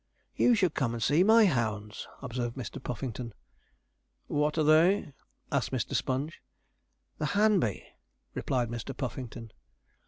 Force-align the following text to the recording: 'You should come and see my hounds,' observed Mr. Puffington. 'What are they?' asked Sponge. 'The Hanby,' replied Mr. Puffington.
'You 0.35 0.55
should 0.55 0.73
come 0.73 0.95
and 0.95 1.03
see 1.03 1.23
my 1.23 1.45
hounds,' 1.45 2.07
observed 2.23 2.57
Mr. 2.57 2.81
Puffington. 2.81 3.35
'What 4.25 4.57
are 4.57 4.63
they?' 4.63 5.13
asked 5.51 5.95
Sponge. 5.95 6.41
'The 7.19 7.25
Hanby,' 7.27 7.85
replied 8.33 8.69
Mr. 8.69 8.97
Puffington. 8.97 9.51